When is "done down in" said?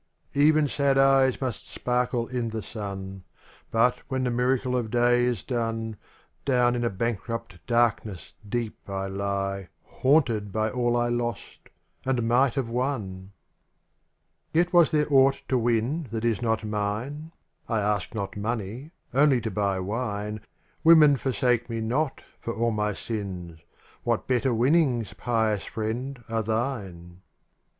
5.43-6.83